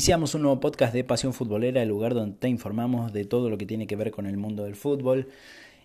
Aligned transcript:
Iniciamos 0.00 0.34
un 0.34 0.40
nuevo 0.40 0.60
podcast 0.60 0.94
de 0.94 1.04
Pasión 1.04 1.34
Futbolera, 1.34 1.82
el 1.82 1.90
lugar 1.90 2.14
donde 2.14 2.38
te 2.38 2.48
informamos 2.48 3.12
de 3.12 3.26
todo 3.26 3.50
lo 3.50 3.58
que 3.58 3.66
tiene 3.66 3.86
que 3.86 3.96
ver 3.96 4.10
con 4.10 4.24
el 4.24 4.38
mundo 4.38 4.64
del 4.64 4.74
fútbol. 4.74 5.28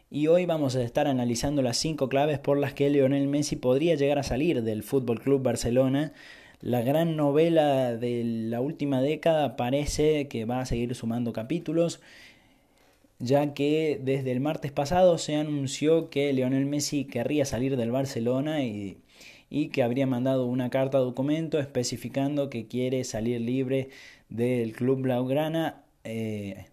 Y 0.09 0.27
hoy 0.27 0.45
vamos 0.45 0.77
a 0.77 0.83
estar 0.83 1.05
analizando 1.05 1.61
las 1.61 1.75
cinco 1.75 2.07
claves 2.07 2.39
por 2.39 2.57
las 2.57 2.73
que 2.73 2.89
Lionel 2.89 3.27
Messi 3.27 3.57
podría 3.57 3.95
llegar 3.95 4.17
a 4.17 4.23
salir 4.23 4.63
del 4.63 4.83
Fútbol 4.83 5.19
Club 5.19 5.43
Barcelona. 5.43 6.13
La 6.61 6.79
gran 6.79 7.17
novela 7.17 7.97
de 7.97 8.23
la 8.23 8.61
última 8.61 9.01
década 9.01 9.57
parece 9.57 10.29
que 10.29 10.45
va 10.45 10.61
a 10.61 10.65
seguir 10.65 10.95
sumando 10.95 11.33
capítulos, 11.33 11.99
ya 13.19 13.53
que 13.53 13.99
desde 14.01 14.31
el 14.31 14.39
martes 14.39 14.71
pasado 14.71 15.17
se 15.17 15.35
anunció 15.35 16.09
que 16.09 16.31
Lionel 16.31 16.67
Messi 16.67 17.03
querría 17.03 17.43
salir 17.43 17.75
del 17.75 17.91
Barcelona 17.91 18.63
y, 18.63 18.95
y 19.55 19.69
que 19.69 19.83
habría 19.83 20.05
mandado 20.05 20.47
una 20.47 20.69
carta 20.69 20.97
documento 20.97 21.59
especificando 21.59 22.49
que 22.49 22.67
quiere 22.67 23.05
salir 23.05 23.39
libre 23.39 23.87
del 24.27 24.73
club 24.73 25.03
blaugrana, 25.03 25.81
eh, 26.03 26.65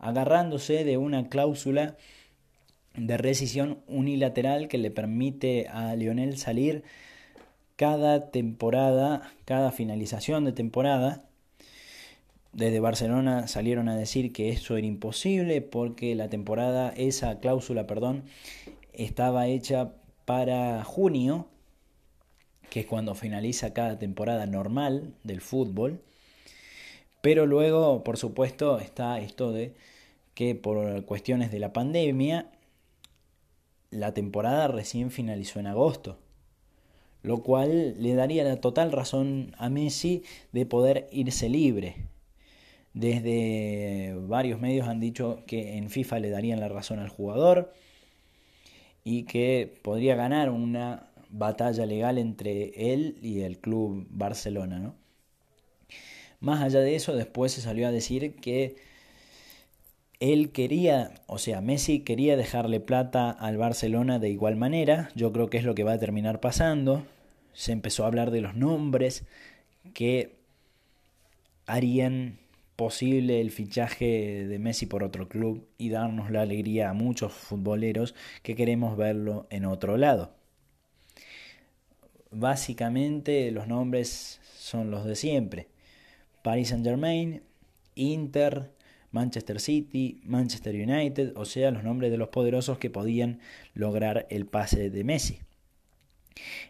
agarrándose 0.00 0.82
de 0.82 0.96
una 0.96 1.28
cláusula 1.28 1.96
de 2.96 3.16
rescisión 3.16 3.78
unilateral 3.86 4.66
que 4.66 4.76
le 4.76 4.90
permite 4.90 5.68
a 5.68 5.94
Lionel 5.94 6.36
salir 6.36 6.82
cada 7.76 8.32
temporada, 8.32 9.30
cada 9.44 9.70
finalización 9.70 10.44
de 10.44 10.52
temporada. 10.52 11.22
Desde 12.52 12.80
Barcelona 12.80 13.46
salieron 13.46 13.88
a 13.88 13.96
decir 13.96 14.32
que 14.32 14.48
eso 14.48 14.76
era 14.76 14.88
imposible 14.88 15.62
porque 15.62 16.16
la 16.16 16.28
temporada, 16.28 16.92
esa 16.96 17.38
cláusula, 17.38 17.86
perdón, 17.86 18.24
estaba 18.92 19.46
hecha 19.46 19.92
para 20.24 20.82
junio, 20.82 21.46
que 22.70 22.80
es 22.80 22.86
cuando 22.86 23.14
finaliza 23.14 23.72
cada 23.72 23.98
temporada 23.98 24.46
normal 24.46 25.14
del 25.24 25.40
fútbol. 25.40 26.00
Pero 27.20 27.46
luego, 27.46 28.04
por 28.04 28.16
supuesto, 28.16 28.78
está 28.78 29.18
esto 29.20 29.52
de 29.52 29.74
que 30.34 30.54
por 30.54 31.04
cuestiones 31.04 31.50
de 31.50 31.58
la 31.58 31.72
pandemia 31.72 32.50
la 33.90 34.12
temporada 34.12 34.68
recién 34.68 35.10
finalizó 35.10 35.58
en 35.60 35.66
agosto, 35.66 36.18
lo 37.22 37.42
cual 37.42 37.94
le 38.02 38.14
daría 38.14 38.44
la 38.44 38.60
total 38.60 38.92
razón 38.92 39.54
a 39.58 39.68
Messi 39.70 40.22
de 40.52 40.66
poder 40.66 41.08
irse 41.10 41.48
libre. 41.48 41.96
Desde 42.92 44.14
varios 44.26 44.60
medios 44.60 44.88
han 44.88 45.00
dicho 45.00 45.42
que 45.46 45.76
en 45.76 45.90
FIFA 45.90 46.18
le 46.20 46.30
darían 46.30 46.60
la 46.60 46.68
razón 46.68 46.98
al 46.98 47.08
jugador 47.08 47.72
y 49.04 49.24
que 49.24 49.74
podría 49.82 50.16
ganar 50.16 50.50
una 50.50 51.10
batalla 51.38 51.86
legal 51.86 52.18
entre 52.18 52.92
él 52.92 53.18
y 53.22 53.42
el 53.42 53.58
club 53.58 54.06
Barcelona. 54.10 54.78
¿no? 54.78 54.94
Más 56.40 56.62
allá 56.62 56.80
de 56.80 56.96
eso, 56.96 57.14
después 57.14 57.52
se 57.52 57.60
salió 57.60 57.86
a 57.86 57.92
decir 57.92 58.36
que 58.36 58.76
él 60.20 60.50
quería, 60.50 61.14
o 61.26 61.38
sea, 61.38 61.60
Messi 61.60 62.00
quería 62.00 62.36
dejarle 62.36 62.80
plata 62.80 63.30
al 63.30 63.58
Barcelona 63.58 64.18
de 64.18 64.30
igual 64.30 64.56
manera. 64.56 65.10
Yo 65.14 65.32
creo 65.32 65.48
que 65.50 65.58
es 65.58 65.64
lo 65.64 65.74
que 65.74 65.84
va 65.84 65.92
a 65.92 65.98
terminar 65.98 66.40
pasando. 66.40 67.04
Se 67.52 67.72
empezó 67.72 68.04
a 68.04 68.08
hablar 68.08 68.30
de 68.30 68.40
los 68.40 68.54
nombres 68.54 69.24
que 69.94 70.36
harían 71.66 72.38
posible 72.76 73.40
el 73.40 73.50
fichaje 73.50 74.46
de 74.46 74.58
Messi 74.58 74.86
por 74.86 75.02
otro 75.02 75.28
club 75.28 75.66
y 75.78 75.88
darnos 75.88 76.30
la 76.30 76.42
alegría 76.42 76.90
a 76.90 76.94
muchos 76.94 77.32
futboleros 77.32 78.14
que 78.42 78.54
queremos 78.54 78.96
verlo 78.96 79.46
en 79.50 79.64
otro 79.64 79.96
lado. 79.96 80.35
Básicamente 82.30 83.50
los 83.50 83.68
nombres 83.68 84.40
son 84.56 84.90
los 84.90 85.04
de 85.04 85.16
siempre. 85.16 85.68
Paris 86.42 86.68
Saint 86.68 86.84
Germain, 86.84 87.42
Inter, 87.94 88.70
Manchester 89.10 89.60
City, 89.60 90.20
Manchester 90.24 90.74
United, 90.74 91.32
o 91.36 91.44
sea, 91.44 91.70
los 91.70 91.84
nombres 91.84 92.10
de 92.10 92.18
los 92.18 92.28
poderosos 92.28 92.78
que 92.78 92.90
podían 92.90 93.40
lograr 93.74 94.26
el 94.30 94.46
pase 94.46 94.90
de 94.90 95.04
Messi. 95.04 95.38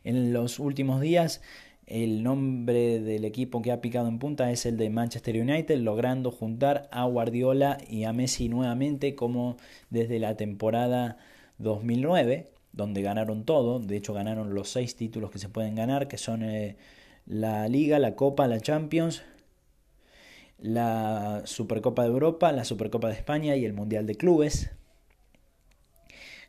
En 0.04 0.32
los 0.32 0.58
últimos 0.58 1.00
días, 1.00 1.42
el 1.86 2.22
nombre 2.22 3.00
del 3.00 3.24
equipo 3.24 3.62
que 3.62 3.72
ha 3.72 3.80
picado 3.80 4.08
en 4.08 4.18
punta 4.18 4.50
es 4.50 4.66
el 4.66 4.76
de 4.76 4.90
Manchester 4.90 5.40
United, 5.40 5.78
logrando 5.78 6.30
juntar 6.30 6.88
a 6.92 7.04
Guardiola 7.04 7.78
y 7.88 8.04
a 8.04 8.12
Messi 8.12 8.48
nuevamente 8.48 9.14
como 9.14 9.56
desde 9.90 10.18
la 10.18 10.36
temporada 10.36 11.18
2009, 11.58 12.50
donde 12.76 13.02
ganaron 13.02 13.44
todo, 13.44 13.80
de 13.80 13.96
hecho 13.96 14.12
ganaron 14.12 14.54
los 14.54 14.68
seis 14.68 14.94
títulos 14.96 15.30
que 15.30 15.38
se 15.38 15.48
pueden 15.48 15.74
ganar, 15.74 16.08
que 16.08 16.18
son 16.18 16.42
eh, 16.42 16.76
la 17.26 17.68
Liga, 17.68 17.98
la 17.98 18.14
Copa, 18.14 18.46
la 18.46 18.60
Champions, 18.60 19.22
la 20.58 21.42
Supercopa 21.44 22.02
de 22.02 22.08
Europa, 22.08 22.52
la 22.52 22.64
Supercopa 22.64 23.08
de 23.08 23.14
España 23.14 23.56
y 23.56 23.64
el 23.64 23.72
Mundial 23.72 24.06
de 24.06 24.14
Clubes. 24.14 24.70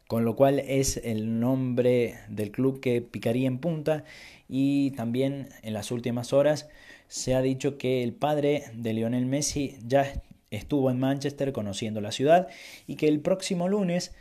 Con 0.07 0.23
lo 0.23 0.35
cual 0.35 0.59
es 0.59 0.97
el 1.03 1.39
nombre 1.39 2.15
del 2.29 2.51
club 2.51 2.79
que 2.79 3.01
picaría 3.01 3.47
en 3.47 3.59
punta 3.59 4.05
y 4.47 4.91
también 4.91 5.49
en 5.63 5.73
las 5.73 5.91
últimas 5.91 6.31
horas 6.31 6.69
se 7.09 7.35
ha 7.35 7.41
dicho 7.41 7.77
que 7.77 8.03
el 8.03 8.13
padre 8.13 8.63
de 8.73 8.94
Lionel 8.94 9.25
Messi 9.25 9.77
ya 9.85 10.13
estuvo 10.49 10.89
en 10.91 10.99
Manchester 10.99 11.51
conociendo 11.51 11.99
la 11.99 12.13
ciudad 12.13 12.47
y 12.85 12.95
que 12.95 13.09
el 13.09 13.19
próximo 13.19 13.67
lunes 13.67 14.13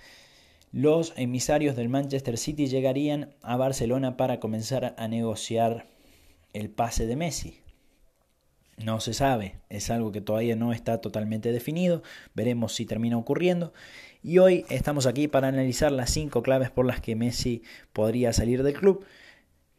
los 0.73 1.13
emisarios 1.17 1.77
del 1.77 1.89
Manchester 1.89 2.39
City 2.39 2.67
llegarían 2.67 3.35
a 3.43 3.57
Barcelona 3.57 4.17
para 4.17 4.41
comenzar 4.41 4.95
a 4.99 5.09
negociar 5.09 5.87
el 6.53 6.71
pase 6.71 7.07
de 7.07 7.17
Messi. 7.17 7.61
No 8.77 9.01
se 9.01 9.15
sabe, 9.15 9.57
es 9.71 9.91
algo 9.91 10.13
que 10.13 10.21
todavía 10.21 10.55
no 10.55 10.73
está 10.73 11.01
totalmente 11.01 11.51
definido, 11.51 12.03
veremos 12.35 12.75
si 12.75 12.85
termina 12.85 13.17
ocurriendo. 13.17 13.73
Y 14.23 14.39
hoy 14.39 14.67
estamos 14.69 15.07
aquí 15.07 15.29
para 15.29 15.49
analizar 15.49 15.93
las 15.93 16.11
cinco 16.11 16.43
claves 16.43 16.71
por 16.71 16.85
las 16.85 17.01
que 17.01 17.17
Messi 17.17 17.63
podría 17.93 18.33
salir 18.35 18.63
del 18.63 18.75
club. 18.75 19.07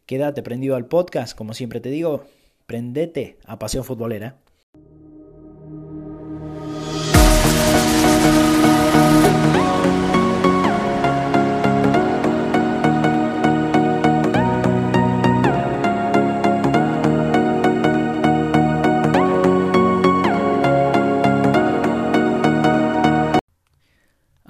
Quédate 0.06 0.42
prendido 0.42 0.74
al 0.74 0.86
podcast, 0.86 1.36
como 1.36 1.54
siempre 1.54 1.80
te 1.80 1.90
digo, 1.90 2.24
prendete 2.66 3.36
a 3.44 3.58
Paseo 3.58 3.84
Futbolera. 3.84 4.36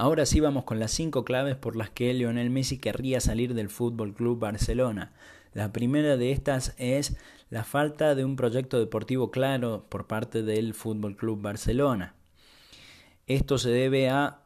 Ahora 0.09 0.25
sí 0.25 0.41
vamos 0.41 0.65
con 0.65 0.81
las 0.81 0.93
cinco 0.93 1.23
claves 1.23 1.57
por 1.57 1.77
las 1.77 1.91
que 1.91 2.15
Lionel 2.15 2.49
Messi 2.49 2.79
querría 2.79 3.21
salir 3.21 3.53
del 3.53 3.69
Fútbol 3.69 4.15
Club 4.15 4.39
Barcelona. 4.39 5.13
La 5.53 5.71
primera 5.71 6.17
de 6.17 6.33
estas 6.33 6.75
es 6.79 7.19
la 7.51 7.63
falta 7.63 8.15
de 8.15 8.25
un 8.25 8.35
proyecto 8.35 8.79
deportivo 8.79 9.31
claro 9.31 9.85
por 9.91 10.07
parte 10.07 10.43
del 10.43 10.73
Fútbol 10.73 11.15
Club 11.15 11.43
Barcelona. 11.43 12.15
Esto 13.27 13.59
se 13.59 13.69
debe 13.69 14.09
a 14.09 14.41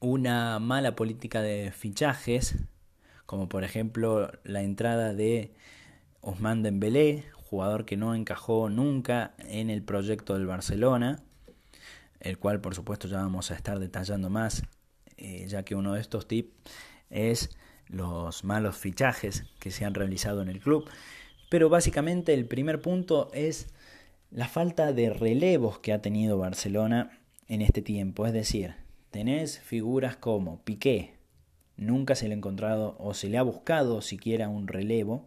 una 0.00 0.58
mala 0.58 0.96
política 0.96 1.42
de 1.42 1.70
fichajes, 1.70 2.56
como 3.26 3.50
por 3.50 3.62
ejemplo 3.62 4.32
la 4.42 4.62
entrada 4.62 5.12
de 5.12 5.52
Ousmane 6.22 6.62
Dembélé, 6.62 7.26
jugador 7.34 7.84
que 7.84 7.98
no 7.98 8.14
encajó 8.14 8.70
nunca 8.70 9.34
en 9.36 9.68
el 9.68 9.82
proyecto 9.82 10.32
del 10.32 10.46
Barcelona 10.46 11.25
el 12.20 12.38
cual 12.38 12.60
por 12.60 12.74
supuesto 12.74 13.08
ya 13.08 13.18
vamos 13.18 13.50
a 13.50 13.54
estar 13.54 13.78
detallando 13.78 14.30
más, 14.30 14.62
eh, 15.16 15.46
ya 15.48 15.64
que 15.64 15.74
uno 15.74 15.94
de 15.94 16.00
estos 16.00 16.28
tips 16.28 16.50
es 17.10 17.50
los 17.88 18.44
malos 18.44 18.76
fichajes 18.76 19.44
que 19.58 19.70
se 19.70 19.84
han 19.84 19.94
realizado 19.94 20.42
en 20.42 20.48
el 20.48 20.60
club. 20.60 20.88
Pero 21.48 21.68
básicamente 21.68 22.34
el 22.34 22.46
primer 22.46 22.80
punto 22.80 23.30
es 23.32 23.68
la 24.30 24.48
falta 24.48 24.92
de 24.92 25.10
relevos 25.10 25.78
que 25.78 25.92
ha 25.92 26.02
tenido 26.02 26.38
Barcelona 26.38 27.18
en 27.48 27.62
este 27.62 27.82
tiempo. 27.82 28.26
Es 28.26 28.32
decir, 28.32 28.74
tenés 29.10 29.60
figuras 29.60 30.16
como 30.16 30.62
Piqué, 30.64 31.14
nunca 31.76 32.14
se 32.14 32.26
le 32.26 32.34
ha 32.34 32.36
encontrado 32.36 32.96
o 32.98 33.14
se 33.14 33.28
le 33.28 33.38
ha 33.38 33.42
buscado 33.42 34.02
siquiera 34.02 34.48
un 34.48 34.66
relevo. 34.68 35.26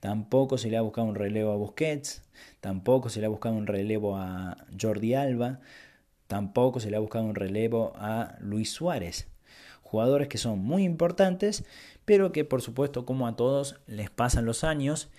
Tampoco 0.00 0.58
se 0.58 0.68
le 0.68 0.76
ha 0.76 0.82
buscado 0.82 1.06
un 1.06 1.14
relevo 1.14 1.52
a 1.52 1.56
Busquets, 1.56 2.22
tampoco 2.60 3.08
se 3.08 3.20
le 3.20 3.26
ha 3.26 3.30
buscado 3.30 3.54
un 3.54 3.66
relevo 3.66 4.16
a 4.16 4.58
Jordi 4.78 5.14
Alba, 5.14 5.60
tampoco 6.26 6.80
se 6.80 6.90
le 6.90 6.96
ha 6.96 7.00
buscado 7.00 7.24
un 7.24 7.34
relevo 7.34 7.92
a 7.96 8.36
Luis 8.40 8.70
Suárez. 8.70 9.28
Jugadores 9.82 10.28
que 10.28 10.38
son 10.38 10.58
muy 10.58 10.82
importantes, 10.82 11.64
pero 12.04 12.32
que 12.32 12.44
por 12.44 12.62
supuesto 12.62 13.04
como 13.04 13.26
a 13.26 13.36
todos 13.36 13.80
les 13.86 14.10
pasan 14.10 14.44
los 14.44 14.64
años 14.64 15.10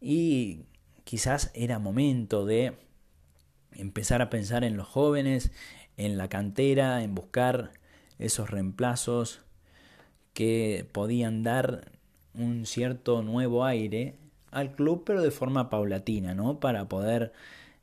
y 0.00 0.60
quizás 1.04 1.50
era 1.54 1.78
momento 1.78 2.46
de 2.46 2.74
empezar 3.72 4.22
a 4.22 4.30
pensar 4.30 4.64
en 4.64 4.76
los 4.76 4.86
jóvenes, 4.86 5.52
en 5.96 6.16
la 6.16 6.28
cantera, 6.28 7.02
en 7.02 7.14
buscar 7.14 7.72
esos 8.18 8.50
reemplazos 8.50 9.40
que 10.32 10.88
podían 10.92 11.42
dar 11.42 11.92
un 12.34 12.66
cierto 12.66 13.22
nuevo 13.22 13.64
aire 13.64 14.16
al 14.50 14.74
club, 14.74 15.04
pero 15.04 15.22
de 15.22 15.30
forma 15.30 15.70
paulatina, 15.70 16.34
¿no? 16.34 16.60
Para 16.60 16.88
poder 16.88 17.32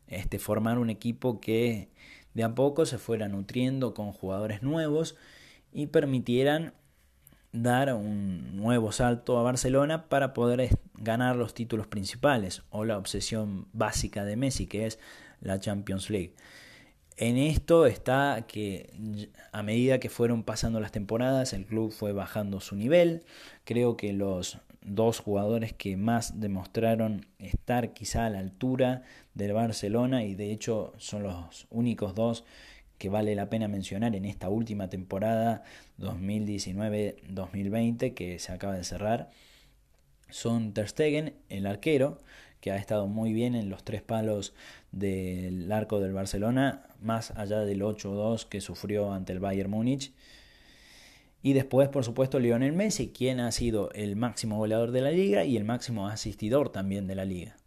este, 0.07 0.39
formar 0.39 0.77
un 0.77 0.89
equipo 0.89 1.39
que 1.39 1.89
de 2.33 2.43
a 2.43 2.55
poco 2.55 2.85
se 2.85 2.97
fuera 2.97 3.27
nutriendo 3.27 3.93
con 3.93 4.11
jugadores 4.11 4.63
nuevos 4.63 5.15
y 5.71 5.87
permitieran 5.87 6.73
dar 7.51 7.93
un 7.93 8.55
nuevo 8.55 8.91
salto 8.91 9.37
a 9.37 9.43
Barcelona 9.43 10.07
para 10.07 10.33
poder 10.33 10.69
ganar 10.95 11.35
los 11.35 11.53
títulos 11.53 11.87
principales 11.87 12.63
o 12.69 12.85
la 12.85 12.97
obsesión 12.97 13.67
básica 13.73 14.23
de 14.23 14.37
Messi, 14.37 14.67
que 14.67 14.85
es 14.85 14.99
la 15.41 15.59
Champions 15.59 16.09
League. 16.09 16.33
En 17.17 17.37
esto 17.37 17.85
está 17.85 18.45
que 18.47 19.29
a 19.51 19.63
medida 19.63 19.99
que 19.99 20.09
fueron 20.09 20.43
pasando 20.43 20.79
las 20.79 20.91
temporadas, 20.91 21.53
el 21.53 21.65
club 21.65 21.91
fue 21.91 22.13
bajando 22.13 22.61
su 22.61 22.75
nivel. 22.75 23.25
Creo 23.63 23.97
que 23.97 24.13
los 24.13 24.59
dos 24.83 25.19
jugadores 25.19 25.73
que 25.73 25.97
más 25.97 26.39
demostraron 26.39 27.25
estar 27.39 27.93
quizá 27.93 28.25
a 28.25 28.29
la 28.29 28.39
altura 28.39 29.03
del 29.33 29.53
Barcelona 29.53 30.23
y 30.23 30.35
de 30.35 30.51
hecho 30.51 30.93
son 30.97 31.23
los 31.23 31.67
únicos 31.69 32.15
dos 32.15 32.45
que 32.97 33.09
vale 33.09 33.35
la 33.35 33.49
pena 33.49 33.67
mencionar 33.67 34.15
en 34.15 34.25
esta 34.25 34.49
última 34.49 34.89
temporada 34.89 35.63
2019-2020 35.99 38.13
que 38.13 38.39
se 38.39 38.51
acaba 38.51 38.75
de 38.75 38.83
cerrar 38.83 39.29
son 40.31 40.73
Ter 40.73 40.87
Stegen, 40.87 41.35
el 41.49 41.67
arquero, 41.67 42.17
que 42.61 42.71
ha 42.71 42.77
estado 42.77 43.07
muy 43.07 43.33
bien 43.33 43.55
en 43.55 43.69
los 43.69 43.83
tres 43.83 44.01
palos 44.01 44.53
del 44.91 45.71
arco 45.71 45.99
del 45.99 46.13
Barcelona, 46.13 46.83
más 47.01 47.31
allá 47.31 47.59
del 47.59 47.81
8-2 47.81 48.47
que 48.47 48.61
sufrió 48.61 49.13
ante 49.13 49.33
el 49.33 49.39
Bayern 49.39 49.69
Múnich. 49.69 50.13
Y 51.43 51.53
después, 51.53 51.89
por 51.89 52.03
supuesto, 52.03 52.39
Lionel 52.39 52.73
Messi, 52.73 53.09
quien 53.09 53.39
ha 53.39 53.51
sido 53.51 53.91
el 53.93 54.15
máximo 54.15 54.57
goleador 54.57 54.91
de 54.91 55.01
la 55.01 55.11
liga 55.11 55.43
y 55.43 55.57
el 55.57 55.63
máximo 55.63 56.07
asistidor 56.07 56.71
también 56.71 57.07
de 57.07 57.15
la 57.15 57.25
liga. 57.25 57.57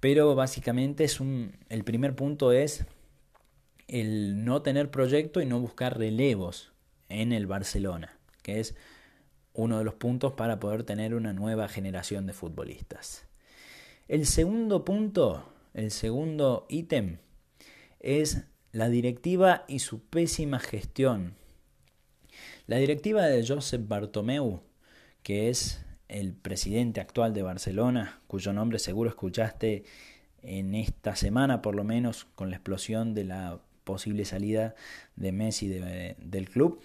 Pero 0.00 0.34
básicamente 0.34 1.04
es 1.04 1.20
un, 1.20 1.56
el 1.68 1.84
primer 1.84 2.14
punto 2.14 2.52
es 2.52 2.86
el 3.88 4.44
no 4.44 4.62
tener 4.62 4.90
proyecto 4.90 5.40
y 5.40 5.46
no 5.46 5.60
buscar 5.60 5.98
relevos 5.98 6.72
en 7.08 7.32
el 7.32 7.46
Barcelona, 7.46 8.18
que 8.42 8.60
es 8.60 8.74
uno 9.52 9.78
de 9.78 9.84
los 9.84 9.94
puntos 9.94 10.32
para 10.32 10.58
poder 10.60 10.84
tener 10.84 11.14
una 11.14 11.32
nueva 11.32 11.68
generación 11.68 12.26
de 12.26 12.32
futbolistas. 12.32 13.26
El 14.08 14.26
segundo 14.26 14.84
punto, 14.84 15.48
el 15.72 15.90
segundo 15.90 16.66
ítem, 16.68 17.18
es 18.00 18.44
la 18.72 18.88
directiva 18.88 19.64
y 19.68 19.78
su 19.78 20.00
pésima 20.00 20.58
gestión. 20.58 21.36
La 22.66 22.78
directiva 22.78 23.26
de 23.26 23.46
Josep 23.46 23.86
Bartomeu, 23.86 24.62
que 25.22 25.50
es 25.50 25.84
el 26.08 26.32
presidente 26.32 27.02
actual 27.02 27.34
de 27.34 27.42
Barcelona, 27.42 28.22
cuyo 28.26 28.54
nombre 28.54 28.78
seguro 28.78 29.10
escuchaste 29.10 29.84
en 30.40 30.74
esta 30.74 31.14
semana 31.14 31.60
por 31.60 31.74
lo 31.74 31.84
menos 31.84 32.24
con 32.34 32.48
la 32.48 32.56
explosión 32.56 33.12
de 33.12 33.24
la 33.24 33.60
posible 33.84 34.24
salida 34.24 34.74
de 35.14 35.32
Messi 35.32 35.68
del 35.68 36.48
club. 36.48 36.80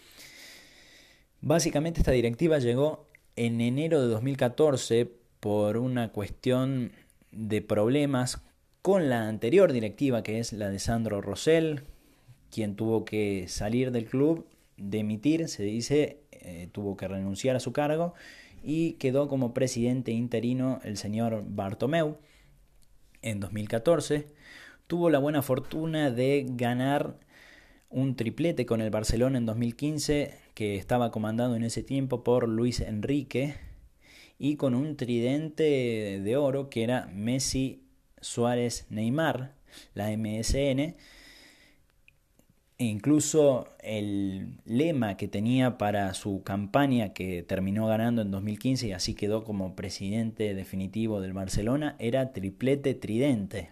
Básicamente 1.39 2.01
esta 2.01 2.11
directiva 2.11 2.59
llegó 2.59 3.07
en 3.37 3.61
enero 3.61 4.01
de 4.01 4.09
2014 4.09 5.09
por 5.39 5.77
una 5.77 6.11
cuestión 6.11 6.91
de 7.31 7.61
problemas 7.61 8.41
con 8.81 9.09
la 9.09 9.29
anterior 9.29 9.71
directiva, 9.71 10.23
que 10.23 10.39
es 10.39 10.51
la 10.51 10.69
de 10.69 10.79
Sandro 10.79 11.21
Rosell, 11.21 11.83
quien 12.51 12.75
tuvo 12.75 13.05
que 13.05 13.45
salir 13.47 13.91
del 13.91 14.05
club, 14.05 14.45
demitir, 14.81 15.47
se 15.47 15.63
dice, 15.63 16.21
eh, 16.31 16.69
tuvo 16.71 16.97
que 16.97 17.07
renunciar 17.07 17.55
a 17.55 17.59
su 17.59 17.73
cargo 17.73 18.13
y 18.63 18.93
quedó 18.93 19.27
como 19.27 19.53
presidente 19.53 20.11
interino 20.11 20.79
el 20.83 20.97
señor 20.97 21.43
Bartomeu 21.47 22.17
en 23.21 23.39
2014. 23.39 24.27
Tuvo 24.87 25.09
la 25.09 25.19
buena 25.19 25.41
fortuna 25.41 26.11
de 26.11 26.45
ganar 26.47 27.19
un 27.89 28.15
triplete 28.15 28.65
con 28.65 28.81
el 28.81 28.89
Barcelona 28.89 29.37
en 29.37 29.45
2015, 29.45 30.33
que 30.53 30.75
estaba 30.75 31.11
comandado 31.11 31.55
en 31.55 31.63
ese 31.63 31.83
tiempo 31.83 32.23
por 32.23 32.47
Luis 32.47 32.81
Enrique, 32.81 33.55
y 34.37 34.55
con 34.55 34.73
un 34.73 34.95
tridente 34.95 36.19
de 36.23 36.37
oro 36.37 36.69
que 36.69 36.83
era 36.83 37.07
Messi, 37.13 37.83
Suárez, 38.21 38.85
Neymar, 38.89 39.53
la 39.93 40.09
MSN. 40.15 40.95
E 42.79 42.85
incluso 42.85 43.67
el 43.79 44.57
lema 44.63 45.17
que 45.17 45.27
tenía 45.27 45.77
para 45.77 46.13
su 46.13 46.43
campaña 46.43 47.11
que 47.11 47.43
terminó 47.43 47.87
ganando 47.87 48.21
en 48.21 48.31
2015 48.31 48.87
y 48.87 48.91
así 48.93 49.15
quedó 49.15 49.43
como 49.43 49.75
presidente 49.75 50.53
definitivo 50.55 51.19
del 51.19 51.33
Barcelona 51.33 51.97
era 51.99 52.31
triplete 52.31 52.93
tridente. 52.93 53.71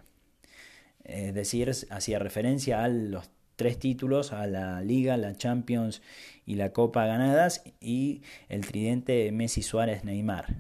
Es 1.06 1.34
decir, 1.34 1.72
hacía 1.90 2.20
referencia 2.20 2.84
a 2.84 2.90
los 2.90 3.30
tres 3.56 3.80
títulos, 3.80 4.34
a 4.34 4.46
la 4.46 4.82
Liga, 4.82 5.16
la 5.16 5.38
Champions 5.38 6.02
y 6.46 6.56
la 6.56 6.74
Copa 6.74 7.06
ganadas 7.06 7.64
y 7.80 8.24
el 8.50 8.66
tridente 8.66 9.32
Messi 9.32 9.62
Suárez 9.62 10.04
Neymar. 10.04 10.54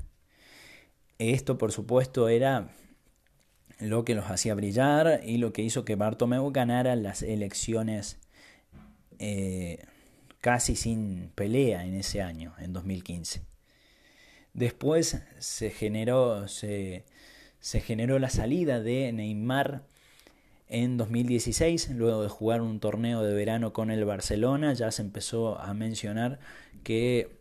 Esto 1.19 1.57
por 1.57 1.73
supuesto 1.73 2.29
era 2.29 2.69
lo 3.79 4.05
que 4.05 4.15
los 4.15 4.31
hacía 4.31 4.55
brillar 4.55 5.19
y 5.25 5.37
lo 5.37 5.51
que 5.51 5.63
hizo 5.63 5.83
que 5.83 5.95
Bartomeu 5.95 6.49
ganara 6.53 6.95
las 6.95 7.23
elecciones 7.23 8.19
eh, 9.19 9.83
casi 10.41 10.75
sin 10.75 11.31
pelea 11.35 11.85
en 11.85 11.95
ese 11.95 12.21
año, 12.21 12.53
en 12.59 12.73
2015. 12.73 13.41
Después 14.53 15.21
se 15.39 15.69
generó, 15.69 16.47
se, 16.47 17.05
se 17.59 17.81
generó 17.81 18.19
la 18.19 18.29
salida 18.29 18.79
de 18.79 19.11
Neymar 19.13 19.83
en 20.69 20.97
2016, 20.97 21.91
luego 21.91 22.23
de 22.23 22.29
jugar 22.29 22.61
un 22.61 22.79
torneo 22.79 23.23
de 23.23 23.33
verano 23.33 23.71
con 23.71 23.91
el 23.91 24.03
Barcelona, 24.03 24.73
ya 24.73 24.91
se 24.91 25.01
empezó 25.01 25.59
a 25.59 25.73
mencionar 25.73 26.39
que 26.83 27.37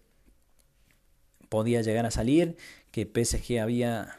podía 1.49 1.83
llegar 1.83 2.07
a 2.07 2.11
salir, 2.11 2.57
que 2.91 3.05
PSG 3.07 3.61
había 3.61 4.17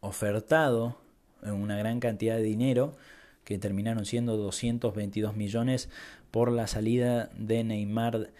ofertado 0.00 0.98
una 1.42 1.76
gran 1.78 2.00
cantidad 2.00 2.36
de 2.36 2.42
dinero, 2.42 2.96
que 3.44 3.58
terminaron 3.58 4.04
siendo 4.04 4.36
222 4.36 5.36
millones 5.36 5.88
por 6.30 6.52
la 6.52 6.66
salida 6.66 7.30
de 7.36 7.64
Neymar 7.64 8.30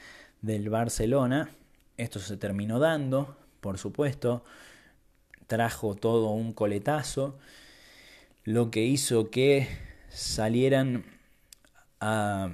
del 0.42 0.70
Barcelona. 0.70 1.50
Esto 1.96 2.18
se 2.18 2.36
terminó 2.36 2.78
dando, 2.78 3.36
por 3.60 3.78
supuesto, 3.78 4.44
trajo 5.46 5.94
todo 5.94 6.30
un 6.30 6.52
coletazo, 6.52 7.38
lo 8.44 8.70
que 8.70 8.84
hizo 8.84 9.30
que 9.30 9.68
salieran 10.08 11.04
a 12.00 12.52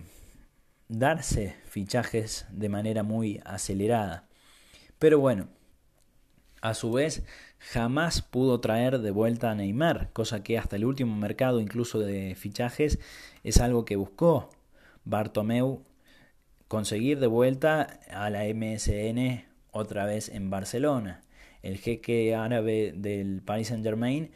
darse 0.89 1.57
fichajes 1.69 2.47
de 2.51 2.69
manera 2.69 3.03
muy 3.03 3.41
acelerada. 3.45 4.25
Pero 4.99 5.21
bueno, 5.21 5.49
a 6.63 6.75
su 6.75 6.91
vez 6.91 7.23
jamás 7.59 8.23
pudo 8.23 8.61
traer 8.61 9.01
de 9.01 9.11
vuelta 9.11 9.51
a 9.51 9.55
Neymar, 9.55 10.11
cosa 10.13 10.43
que 10.43 10.59
hasta 10.59 10.77
el 10.77 10.85
último 10.85 11.15
mercado 11.17 11.61
incluso 11.61 11.99
de 11.99 12.35
fichajes 12.35 12.99
es 13.45 13.61
algo 13.61 13.85
que 13.85 13.97
buscó 13.97 14.51
Bartomeu 15.07 15.85
conseguir 16.69 17.21
de 17.21 17.29
vuelta 17.29 18.01
a 18.11 18.29
la 18.29 18.43
MSN 18.45 19.45
otra 19.71 20.05
vez 20.05 20.29
en 20.29 20.51
Barcelona. 20.51 21.23
El 21.63 21.79
jeque 21.79 22.35
árabe 22.35 22.93
del 22.95 23.41
Paris 23.41 23.69
Saint 23.69 23.85
Germain 23.85 24.31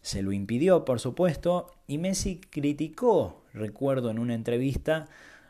se 0.00 0.22
lo 0.22 0.32
impidió, 0.32 0.84
por 0.86 0.98
supuesto, 0.98 1.70
y 1.86 1.98
Messi 1.98 2.40
criticó, 2.40 3.44
recuerdo 3.52 4.10
en 4.10 4.18
una 4.18 4.34
entrevista, 4.34 5.08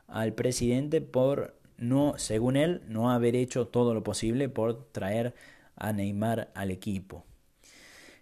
al 0.08 0.32
presidente 0.32 1.00
por 1.00 1.56
no, 1.76 2.14
según 2.18 2.56
él, 2.56 2.82
no 2.88 3.10
haber 3.10 3.36
hecho 3.36 3.68
todo 3.68 3.94
lo 3.94 4.02
posible 4.02 4.48
por 4.48 4.90
traer 4.90 5.34
a 5.76 5.92
Neymar 5.92 6.50
al 6.54 6.70
equipo. 6.70 7.24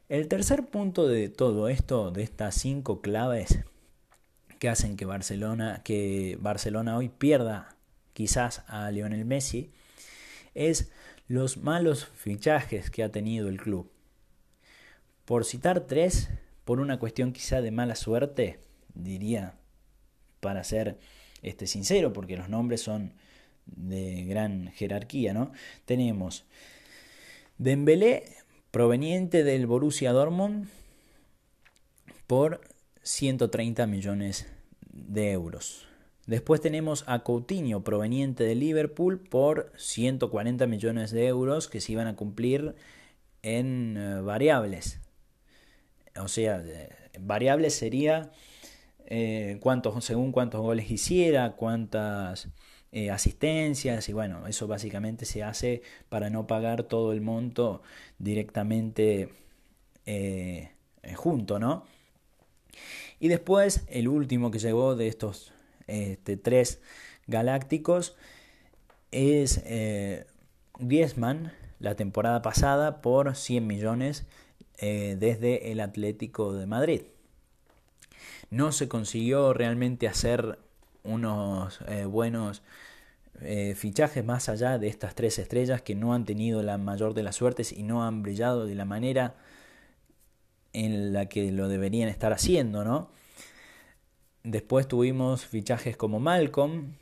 El 0.08 0.28
tercer 0.28 0.66
punto 0.66 1.08
de 1.08 1.30
todo 1.30 1.68
esto, 1.68 2.10
de 2.10 2.22
estas 2.22 2.54
cinco 2.54 3.00
claves 3.00 3.64
que 4.62 4.68
hacen 4.68 4.96
que 4.96 5.06
Barcelona, 5.06 5.80
que 5.82 6.38
Barcelona 6.40 6.96
hoy 6.96 7.08
pierda 7.08 7.74
quizás 8.12 8.62
a 8.68 8.92
Lionel 8.92 9.24
Messi, 9.24 9.72
es 10.54 10.92
los 11.26 11.56
malos 11.56 12.06
fichajes 12.14 12.88
que 12.88 13.02
ha 13.02 13.10
tenido 13.10 13.48
el 13.48 13.60
club. 13.60 13.90
Por 15.24 15.44
citar 15.44 15.80
tres, 15.88 16.30
por 16.64 16.78
una 16.78 17.00
cuestión 17.00 17.32
quizá 17.32 17.60
de 17.60 17.72
mala 17.72 17.96
suerte, 17.96 18.60
diría, 18.94 19.54
para 20.38 20.62
ser 20.62 20.96
este, 21.42 21.66
sincero, 21.66 22.12
porque 22.12 22.36
los 22.36 22.48
nombres 22.48 22.82
son 22.82 23.14
de 23.66 24.22
gran 24.26 24.68
jerarquía, 24.68 25.34
¿no? 25.34 25.50
Tenemos 25.86 26.44
Dembélé, 27.58 28.36
proveniente 28.70 29.42
del 29.42 29.66
Borussia 29.66 30.12
Dortmund, 30.12 30.68
por 32.28 32.60
130 33.02 33.88
millones 33.88 34.46
de 34.92 35.32
euros. 35.32 35.86
Después 36.26 36.60
tenemos 36.60 37.04
a 37.08 37.24
Coutinho, 37.24 37.82
proveniente 37.82 38.44
de 38.44 38.54
Liverpool, 38.54 39.18
por 39.18 39.72
140 39.76 40.66
millones 40.66 41.10
de 41.10 41.26
euros 41.26 41.68
que 41.68 41.80
se 41.80 41.92
iban 41.92 42.06
a 42.06 42.14
cumplir 42.14 42.76
en 43.42 43.96
eh, 43.96 44.20
variables. 44.20 45.00
O 46.16 46.28
sea, 46.28 46.62
variables 47.18 47.74
sería 47.74 48.30
eh, 49.06 49.58
cuántos, 49.60 50.04
según 50.04 50.30
cuántos 50.30 50.60
goles 50.60 50.90
hiciera, 50.90 51.52
cuántas 51.52 52.48
eh, 52.92 53.10
asistencias, 53.10 54.08
y 54.08 54.12
bueno, 54.12 54.46
eso 54.46 54.68
básicamente 54.68 55.24
se 55.24 55.42
hace 55.42 55.82
para 56.08 56.30
no 56.30 56.46
pagar 56.46 56.84
todo 56.84 57.12
el 57.12 57.20
monto 57.20 57.82
directamente 58.18 59.30
junto, 61.16 61.58
¿no? 61.58 61.84
Y 63.22 63.28
después 63.28 63.84
el 63.86 64.08
último 64.08 64.50
que 64.50 64.58
llegó 64.58 64.96
de 64.96 65.06
estos 65.06 65.52
este, 65.86 66.36
tres 66.36 66.80
galácticos 67.28 68.16
es 69.12 69.62
eh, 69.64 70.26
Griezmann 70.80 71.52
la 71.78 71.94
temporada 71.94 72.42
pasada 72.42 73.00
por 73.00 73.36
100 73.36 73.64
millones 73.64 74.26
eh, 74.78 75.16
desde 75.20 75.70
el 75.70 75.78
Atlético 75.78 76.52
de 76.52 76.66
Madrid. 76.66 77.02
No 78.50 78.72
se 78.72 78.88
consiguió 78.88 79.52
realmente 79.52 80.08
hacer 80.08 80.58
unos 81.04 81.78
eh, 81.86 82.06
buenos 82.06 82.64
eh, 83.40 83.76
fichajes 83.76 84.24
más 84.24 84.48
allá 84.48 84.78
de 84.78 84.88
estas 84.88 85.14
tres 85.14 85.38
estrellas 85.38 85.80
que 85.80 85.94
no 85.94 86.12
han 86.12 86.24
tenido 86.24 86.60
la 86.64 86.76
mayor 86.76 87.14
de 87.14 87.22
las 87.22 87.36
suertes 87.36 87.70
y 87.70 87.84
no 87.84 88.04
han 88.04 88.24
brillado 88.24 88.66
de 88.66 88.74
la 88.74 88.84
manera 88.84 89.36
en 90.72 91.12
la 91.12 91.26
que 91.26 91.52
lo 91.52 91.68
deberían 91.68 92.08
estar 92.08 92.32
haciendo, 92.32 92.84
¿no? 92.84 93.10
Después 94.44 94.88
tuvimos 94.88 95.44
fichajes 95.46 95.96
como 95.96 96.18
Malcolm, 96.18 96.94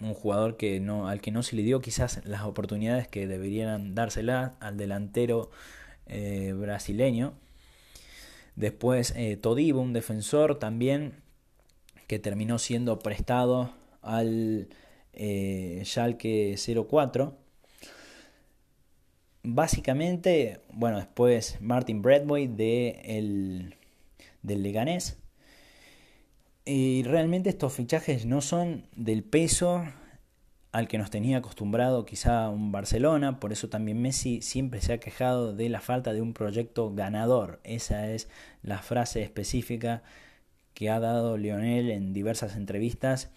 un 0.00 0.14
jugador 0.14 0.56
que 0.56 0.80
no, 0.80 1.08
al 1.08 1.20
que 1.20 1.30
no 1.30 1.42
se 1.42 1.56
le 1.56 1.62
dio 1.62 1.80
quizás 1.80 2.24
las 2.24 2.42
oportunidades 2.42 3.08
que 3.08 3.26
deberían 3.26 3.94
dársela 3.94 4.54
al 4.60 4.76
delantero 4.76 5.50
eh, 6.06 6.54
brasileño. 6.56 7.34
Después 8.56 9.12
eh, 9.16 9.36
Todibo, 9.36 9.80
un 9.80 9.92
defensor 9.92 10.58
también 10.58 11.14
que 12.06 12.18
terminó 12.18 12.58
siendo 12.58 12.98
prestado 12.98 13.72
al 14.02 14.68
eh, 15.12 15.82
Schalke 15.84 16.56
04 16.56 17.36
básicamente, 19.54 20.60
bueno, 20.72 20.98
después 20.98 21.58
Martin 21.60 22.02
Bradway 22.02 22.48
de 22.48 23.00
el, 23.04 23.76
del 24.42 24.62
Leganés. 24.62 25.18
Y 26.64 27.02
realmente 27.04 27.48
estos 27.48 27.72
fichajes 27.72 28.26
no 28.26 28.42
son 28.42 28.86
del 28.94 29.24
peso 29.24 29.84
al 30.70 30.86
que 30.86 30.98
nos 30.98 31.10
tenía 31.10 31.38
acostumbrado 31.38 32.04
quizá 32.04 32.50
un 32.50 32.72
Barcelona, 32.72 33.40
por 33.40 33.52
eso 33.52 33.70
también 33.70 34.02
Messi 34.02 34.42
siempre 34.42 34.82
se 34.82 34.92
ha 34.92 35.00
quejado 35.00 35.54
de 35.54 35.70
la 35.70 35.80
falta 35.80 36.12
de 36.12 36.20
un 36.20 36.34
proyecto 36.34 36.94
ganador. 36.94 37.58
Esa 37.64 38.10
es 38.10 38.28
la 38.62 38.82
frase 38.82 39.22
específica 39.22 40.02
que 40.74 40.90
ha 40.90 41.00
dado 41.00 41.38
Lionel 41.38 41.90
en 41.90 42.12
diversas 42.12 42.54
entrevistas 42.54 43.30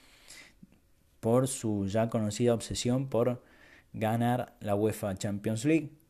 por 1.21 1.47
su 1.47 1.87
ya 1.87 2.09
conocida 2.09 2.53
obsesión 2.53 3.07
por 3.07 3.41
ganar 3.93 4.55
la 4.59 4.75
UEFA 4.75 5.15
Champions 5.15 5.63
League. 5.63 6.00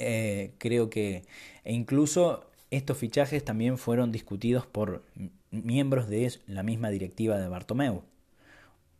Eh, 0.00 0.52
creo 0.56 0.88
que 0.88 1.24
e 1.62 1.74
incluso 1.74 2.46
estos 2.70 2.96
fichajes 2.96 3.44
también 3.44 3.76
fueron 3.76 4.12
discutidos 4.12 4.66
por 4.66 5.04
miembros 5.50 6.08
de 6.08 6.32
la 6.46 6.62
misma 6.62 6.88
directiva 6.88 7.38
de 7.38 7.48
Bartomeu, 7.48 8.02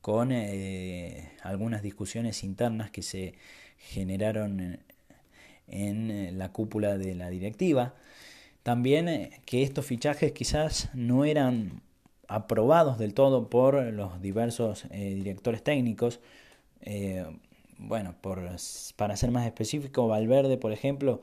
con 0.03 0.31
eh, 0.31 1.31
algunas 1.43 1.83
discusiones 1.83 2.45
internas 2.45 2.91
que 2.91 3.03
se 3.03 3.35
generaron 3.79 4.61
en, 4.61 6.11
en 6.11 6.39
la 6.39 6.53
cúpula 6.53 6.99
de 6.99 7.15
la 7.15 7.31
directiva. 7.31 7.95
También 8.63 9.09
eh, 9.09 9.41
que 9.47 9.63
estos 9.63 9.87
fichajes 9.87 10.33
quizás 10.33 10.91
no 10.93 11.25
eran 11.25 11.81
aprobados 12.29 12.99
del 12.99 13.15
todo 13.15 13.49
por 13.49 13.83
los 13.93 14.21
diversos 14.21 14.85
directores 14.91 15.65
técnicos 15.65 16.21
bueno, 17.81 18.15
por, 18.21 18.41
para 18.97 19.17
ser 19.17 19.31
más 19.31 19.47
específico, 19.47 20.07
Valverde, 20.07 20.57
por 20.59 20.73
ejemplo, 20.73 21.23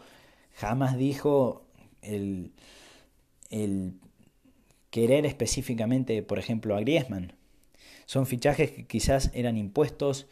jamás 0.55 0.97
dijo 0.97 1.65
el, 2.01 2.51
el 3.49 3.93
querer 4.89 5.25
específicamente, 5.25 6.23
por 6.23 6.39
ejemplo, 6.39 6.75
a 6.75 6.81
Griezmann. 6.81 7.33
Son 8.05 8.25
fichajes 8.25 8.71
que 8.71 8.85
quizás 8.85 9.31
eran 9.33 9.57
impuestos 9.57 10.27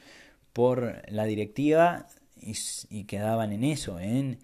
por 0.53 1.03
la 1.08 1.25
directiva 1.25 2.08
y, 2.41 3.03
quedaban 3.03 3.51
en 3.51 3.63
eso, 3.63 4.00
en 4.00 4.39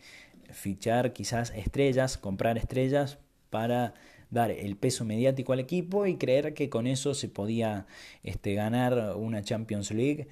fichar 0.51 1.13
quizás 1.13 1.51
estrellas, 1.51 2.17
comprar 2.17 2.57
estrellas 2.57 3.17
para 3.49 3.93
dar 4.29 4.51
el 4.51 4.75
peso 4.75 5.05
mediático 5.05 5.53
al 5.53 5.59
equipo 5.59 6.05
y 6.05 6.17
creer 6.17 6.53
que 6.53 6.69
con 6.69 6.87
eso 6.87 7.13
se 7.13 7.27
podía 7.27 7.85
este, 8.23 8.53
ganar 8.53 9.15
una 9.15 9.43
Champions 9.43 9.91
League 9.91 10.27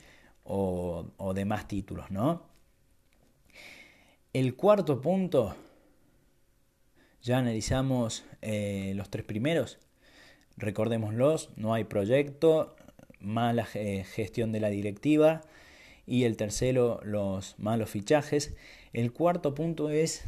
o, 0.49 1.05
o 1.17 1.33
demás 1.33 1.67
títulos, 1.67 2.09
¿no? 2.09 2.41
El 4.33 4.55
cuarto 4.55 4.99
punto, 4.99 5.55
ya 7.21 7.37
analizamos 7.37 8.25
eh, 8.41 8.93
los 8.95 9.09
tres 9.09 9.25
primeros, 9.25 9.77
recordémoslos, 10.57 11.51
no 11.55 11.73
hay 11.73 11.83
proyecto, 11.83 12.75
mala 13.19 13.67
eh, 13.75 14.03
gestión 14.03 14.51
de 14.51 14.59
la 14.59 14.69
directiva 14.69 15.41
y 16.07 16.23
el 16.23 16.35
tercero, 16.35 16.99
los 17.03 17.57
malos 17.59 17.91
fichajes. 17.91 18.55
El 18.91 19.13
cuarto 19.13 19.53
punto 19.53 19.89
es 19.89 20.23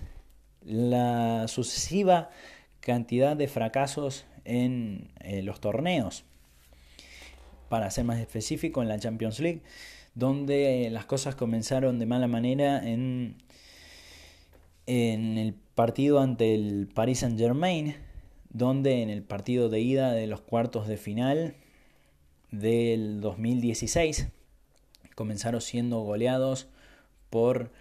la 0.64 1.48
sucesiva 1.48 2.30
cantidad 2.80 3.36
de 3.36 3.48
fracasos 3.48 4.26
en 4.46 5.10
eh, 5.20 5.42
los 5.42 5.62
torneos. 5.62 6.26
Para 7.70 7.90
ser 7.90 8.06
más 8.06 8.20
específico, 8.20 8.82
en 8.82 8.90
la 8.90 9.00
Champions 9.00 9.40
League 9.40 9.62
donde 10.14 10.90
las 10.92 11.06
cosas 11.06 11.36
comenzaron 11.36 12.00
de 12.00 12.06
mala 12.06 12.28
manera 12.28 12.86
en, 12.88 13.36
en 14.86 15.38
el 15.38 15.54
partido 15.54 16.20
ante 16.20 16.54
el 16.54 16.88
Paris 16.94 17.20
Saint 17.20 17.40
Germain, 17.40 17.96
donde 18.50 19.02
en 19.02 19.10
el 19.10 19.24
partido 19.24 19.70
de 19.70 19.80
ida 19.80 20.12
de 20.12 20.28
los 20.28 20.42
cuartos 20.42 20.88
de 20.88 20.98
final 20.98 21.56
del 22.52 23.22
2016 23.22 24.28
comenzaron 25.16 25.62
siendo 25.62 26.02
goleados 26.02 26.68
por 27.30 27.72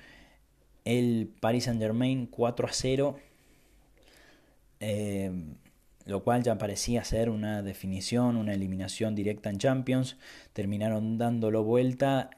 el 0.85 1.31
Paris 1.41 1.65
Saint 1.65 1.81
Germain 1.81 2.27
4 2.27 2.69
a 2.69 2.73
0 2.73 3.19
lo 6.11 6.25
cual 6.25 6.43
ya 6.43 6.59
parecía 6.59 7.05
ser 7.05 7.31
una 7.31 7.63
definición, 7.63 8.37
una 8.37 8.53
eliminación 8.53 9.15
directa 9.15 9.49
en 9.49 9.59
Champions. 9.59 10.17
Terminaron 10.53 11.19
dándolo 11.19 11.63
vuelta 11.63 12.31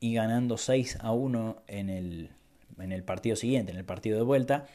y 0.00 0.12
ganando 0.12 0.58
6 0.58 0.98
a 1.00 1.12
1 1.12 1.62
en 1.66 1.88
el, 1.88 2.30
en 2.78 2.92
el 2.92 3.02
partido 3.04 3.34
siguiente, 3.34 3.72
en 3.72 3.78
el 3.78 3.86
partido 3.86 4.18
de 4.18 4.22
vuelta. 4.22 4.66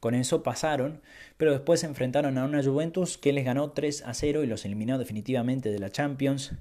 Con 0.00 0.16
eso 0.16 0.42
pasaron, 0.42 1.02
pero 1.36 1.52
después 1.52 1.78
se 1.78 1.86
enfrentaron 1.86 2.36
a 2.36 2.44
una 2.44 2.64
Juventus 2.64 3.16
que 3.16 3.32
les 3.32 3.44
ganó 3.44 3.70
3 3.70 4.02
a 4.06 4.12
0 4.12 4.42
y 4.42 4.48
los 4.48 4.64
eliminó 4.64 4.98
definitivamente 4.98 5.70
de 5.70 5.78
la 5.78 5.90
Champions 5.90 6.54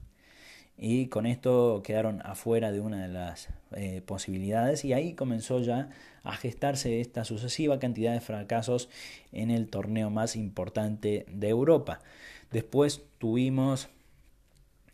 y 0.83 1.09
con 1.09 1.27
esto 1.27 1.83
quedaron 1.83 2.23
afuera 2.25 2.71
de 2.71 2.79
una 2.79 3.03
de 3.03 3.07
las 3.07 3.50
eh, 3.75 4.01
posibilidades 4.03 4.83
y 4.83 4.93
ahí 4.93 5.13
comenzó 5.13 5.59
ya 5.59 5.89
a 6.23 6.35
gestarse 6.35 7.00
esta 7.00 7.23
sucesiva 7.23 7.77
cantidad 7.77 8.13
de 8.13 8.19
fracasos 8.19 8.89
en 9.31 9.51
el 9.51 9.69
torneo 9.69 10.09
más 10.09 10.35
importante 10.35 11.27
de 11.31 11.50
Europa. 11.50 12.00
Después 12.50 13.03
tuvimos 13.19 13.89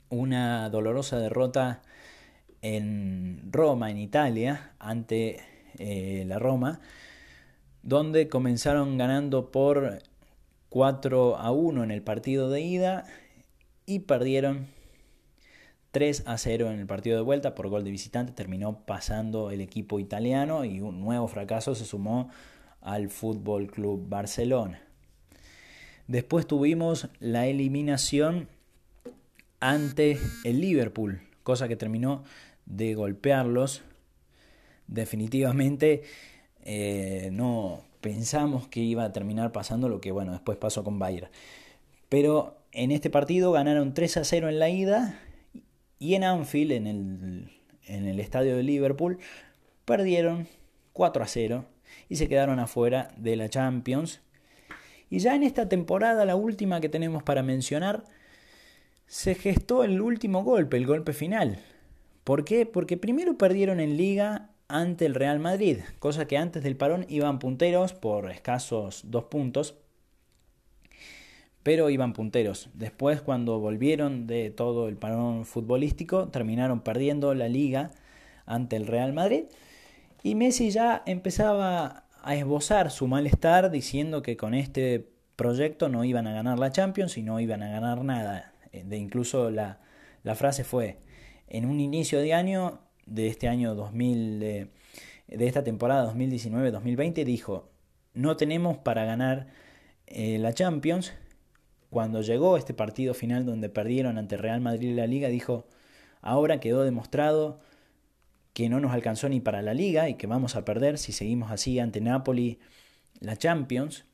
una 0.09 0.69
dolorosa 0.69 1.19
derrota 1.19 1.81
en 2.61 3.47
Roma, 3.49 3.89
en 3.89 3.97
Italia, 3.97 4.73
ante 4.79 5.39
eh, 5.77 6.25
la 6.27 6.37
Roma, 6.37 6.81
donde 7.81 8.27
comenzaron 8.27 8.97
ganando 8.97 9.51
por 9.51 9.99
4 10.67 11.37
a 11.37 11.51
1 11.51 11.85
en 11.85 11.91
el 11.91 12.01
partido 12.01 12.49
de 12.49 12.59
ida 12.59 13.05
y 13.85 13.99
perdieron 13.99 14.75
3 15.91 16.23
a 16.25 16.37
0 16.37 16.71
en 16.71 16.79
el 16.79 16.87
partido 16.87 17.15
de 17.15 17.23
vuelta 17.23 17.55
por 17.55 17.69
gol 17.69 17.83
de 17.83 17.91
visitante. 17.91 18.33
Terminó 18.33 18.85
pasando 18.85 19.51
el 19.51 19.61
equipo 19.61 19.99
italiano 19.99 20.65
y 20.65 20.81
un 20.81 21.01
nuevo 21.01 21.27
fracaso 21.27 21.75
se 21.75 21.85
sumó 21.85 22.29
al 22.81 23.09
Fútbol 23.09 23.67
Club 23.67 24.07
Barcelona. 24.07 24.81
Después 26.07 26.47
tuvimos 26.47 27.09
la 27.19 27.47
eliminación 27.47 28.47
ante 29.59 30.17
el 30.43 30.61
Liverpool, 30.61 31.21
cosa 31.43 31.67
que 31.67 31.75
terminó 31.75 32.23
de 32.65 32.93
golpearlos. 32.95 33.81
Definitivamente 34.87 36.03
eh, 36.63 37.29
no 37.33 37.81
pensamos 38.01 38.67
que 38.67 38.79
iba 38.79 39.03
a 39.03 39.11
terminar 39.11 39.51
pasando 39.51 39.89
lo 39.89 39.99
que 39.99 40.11
bueno 40.11 40.31
después 40.31 40.57
pasó 40.57 40.83
con 40.83 40.99
Bayern. 40.99 41.29
Pero 42.07 42.57
en 42.71 42.91
este 42.91 43.09
partido 43.09 43.51
ganaron 43.51 43.93
3 43.93 44.17
a 44.17 44.23
0 44.23 44.49
en 44.49 44.59
la 44.59 44.69
ida 44.69 45.19
y 45.99 46.15
en 46.15 46.23
Anfield, 46.23 46.71
en 46.71 46.87
el, 46.87 47.49
en 47.87 48.07
el 48.07 48.19
estadio 48.19 48.55
de 48.55 48.63
Liverpool, 48.63 49.19
perdieron 49.85 50.47
4 50.93 51.23
a 51.23 51.27
0 51.27 51.65
y 52.09 52.15
se 52.15 52.27
quedaron 52.27 52.59
afuera 52.59 53.09
de 53.17 53.35
la 53.35 53.49
Champions. 53.49 54.21
Y 55.09 55.19
ya 55.19 55.35
en 55.35 55.43
esta 55.43 55.69
temporada, 55.69 56.25
la 56.25 56.35
última 56.35 56.81
que 56.81 56.89
tenemos 56.89 57.23
para 57.23 57.43
mencionar, 57.43 58.03
se 59.05 59.35
gestó 59.35 59.83
el 59.83 60.01
último 60.01 60.43
golpe, 60.43 60.77
el 60.77 60.85
golpe 60.85 61.13
final. 61.13 61.59
¿Por 62.23 62.43
qué? 62.43 62.65
Porque 62.65 62.97
primero 62.97 63.37
perdieron 63.37 63.79
en 63.79 63.95
liga 63.95 64.49
ante 64.67 65.05
el 65.05 65.15
Real 65.15 65.39
Madrid, 65.39 65.79
cosa 65.99 66.27
que 66.27 66.37
antes 66.37 66.61
del 66.61 66.75
parón 66.75 67.05
iban 67.07 67.39
punteros 67.39 67.93
por 67.93 68.29
escasos 68.29 69.03
dos 69.05 69.25
puntos, 69.25 69.75
pero 71.67 71.89
iban 71.89 72.13
punteros. 72.13 72.69
Después, 72.75 73.21
cuando 73.21 73.59
volvieron 73.59 74.25
de 74.25 74.51
todo 74.51 74.87
el 74.87 74.95
parón 74.95 75.43
futbolístico, 75.43 76.29
terminaron 76.29 76.79
perdiendo 76.79 77.33
la 77.33 77.49
liga 77.49 77.91
ante 78.45 78.77
el 78.77 78.87
Real 78.87 79.11
Madrid 79.11 79.43
y 80.23 80.35
Messi 80.35 80.69
ya 80.69 81.03
empezaba 81.05 82.05
a 82.23 82.35
esbozar 82.37 82.89
su 82.89 83.09
malestar 83.09 83.69
diciendo 83.69 84.21
que 84.21 84.37
con 84.37 84.53
este 84.53 85.09
proyecto 85.35 85.89
no 85.89 86.05
iban 86.05 86.25
a 86.25 86.31
ganar 86.31 86.57
la 86.57 86.71
Champions 86.71 87.17
y 87.17 87.21
no 87.21 87.37
iban 87.41 87.61
a 87.61 87.69
ganar 87.69 88.01
nada. 88.05 88.53
Eh, 88.71 88.85
de 88.85 88.95
incluso 88.95 89.51
la, 89.51 89.81
la 90.23 90.35
frase 90.35 90.63
fue, 90.63 90.99
en 91.49 91.65
un 91.65 91.81
inicio 91.81 92.21
de 92.21 92.33
año, 92.33 92.79
de 93.05 93.27
este 93.27 93.49
año 93.49 93.75
2000, 93.75 94.39
de, 94.39 94.69
esta 95.27 95.65
temporada 95.65 96.13
2019-2020, 96.13 97.25
dijo, 97.25 97.67
no 98.13 98.37
tenemos 98.37 98.77
para 98.77 99.03
ganar 99.03 99.47
eh, 100.05 100.37
la 100.37 100.53
Champions. 100.53 101.11
Cuando 101.89 102.21
llegó 102.21 102.57
este 102.57 102.73
partido 102.73 103.13
final 103.13 103.45
donde 103.45 103.69
perdieron 103.69 104.17
ante 104.17 104.37
Real 104.37 104.61
Madrid 104.61 104.95
la 104.95 105.07
liga, 105.07 105.29
dijo, 105.29 105.65
ahora 106.21 106.59
quedó 106.59 106.83
demostrado 106.83 107.59
que 108.53 108.69
no 108.69 108.79
nos 108.79 108.91
alcanzó 108.91 109.29
ni 109.29 109.39
para 109.39 109.61
la 109.61 109.73
liga 109.73 110.09
y 110.09 110.15
que 110.15 110.27
vamos 110.27 110.55
a 110.55 110.65
perder 110.65 110.97
si 110.97 111.11
seguimos 111.11 111.51
así 111.51 111.79
ante 111.79 112.01
Napoli 112.01 112.59
la 113.19 113.37
Champions. 113.37 114.05